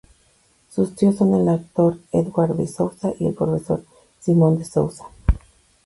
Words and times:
Sus 0.71 0.95
tíos 0.95 1.17
son 1.17 1.35
el 1.35 1.47
actor 1.47 1.99
Edward 2.11 2.55
de 2.55 2.65
Souza 2.65 3.11
y 3.19 3.27
el 3.27 3.35
profesor 3.35 3.85
Simon 4.19 4.57
de 4.57 4.65
Souza. 4.65 5.05